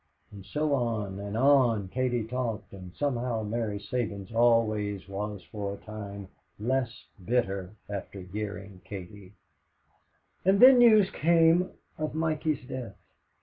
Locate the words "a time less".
5.75-7.05